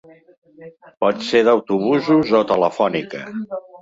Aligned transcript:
Pot 1.03 1.21
ser 1.27 1.43
d'autobusos 1.49 2.33
o 2.41 2.45
telefònica. 2.53 3.23